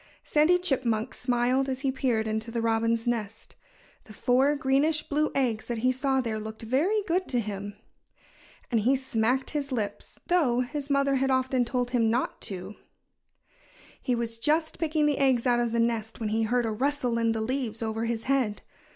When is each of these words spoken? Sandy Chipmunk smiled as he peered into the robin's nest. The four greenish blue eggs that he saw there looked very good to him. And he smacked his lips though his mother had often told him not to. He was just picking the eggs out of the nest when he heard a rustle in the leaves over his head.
Sandy 0.23 0.57
Chipmunk 0.57 1.13
smiled 1.13 1.69
as 1.69 1.81
he 1.81 1.91
peered 1.91 2.27
into 2.27 2.49
the 2.49 2.59
robin's 2.59 3.05
nest. 3.07 3.55
The 4.05 4.13
four 4.13 4.55
greenish 4.55 5.03
blue 5.07 5.29
eggs 5.35 5.67
that 5.67 5.77
he 5.85 5.91
saw 5.91 6.21
there 6.21 6.39
looked 6.39 6.63
very 6.63 7.03
good 7.03 7.27
to 7.27 7.39
him. 7.39 7.75
And 8.71 8.79
he 8.79 8.95
smacked 8.95 9.51
his 9.51 9.71
lips 9.71 10.19
though 10.25 10.61
his 10.61 10.89
mother 10.89 11.17
had 11.17 11.29
often 11.29 11.65
told 11.65 11.91
him 11.91 12.09
not 12.09 12.41
to. 12.49 12.73
He 14.01 14.15
was 14.15 14.39
just 14.39 14.79
picking 14.79 15.05
the 15.05 15.19
eggs 15.19 15.45
out 15.45 15.59
of 15.59 15.71
the 15.71 15.79
nest 15.79 16.19
when 16.19 16.29
he 16.29 16.41
heard 16.41 16.65
a 16.65 16.71
rustle 16.71 17.19
in 17.19 17.33
the 17.33 17.39
leaves 17.41 17.83
over 17.83 18.05
his 18.05 18.23
head. 18.23 18.63